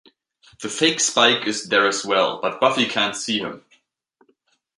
[0.63, 3.63] The fake Spike is there as well, but Buffy can't see him.